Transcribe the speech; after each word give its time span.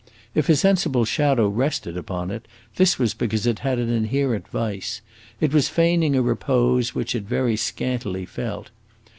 If 0.33 0.49
a 0.49 0.55
sensible 0.55 1.05
shadow 1.05 1.47
rested 1.47 1.95
upon 1.95 2.31
it, 2.31 2.47
this 2.77 2.97
was 2.97 3.13
because 3.13 3.45
it 3.45 3.59
had 3.59 3.77
an 3.77 3.89
inherent 3.89 4.47
vice; 4.47 5.01
it 5.39 5.53
was 5.53 5.69
feigning 5.69 6.15
a 6.15 6.23
repose 6.23 6.95
which 6.95 7.13
it 7.13 7.21
very 7.25 7.55
scantily 7.55 8.25
felt. 8.25 8.71